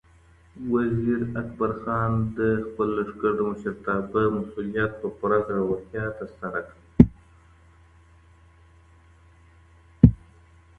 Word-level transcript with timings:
وزیر 0.73 1.19
اکبر 1.41 1.71
خان 1.81 2.11
د 2.37 2.39
خپل 2.65 2.87
لښکر 2.97 3.31
د 3.37 3.41
مشرتابه 3.49 4.21
مسؤلیت 4.37 4.91
په 5.01 5.07
پوره 5.17 5.39
زړورتیا 5.47 6.05
ترسره 6.17 6.61
کړ. 6.67 6.77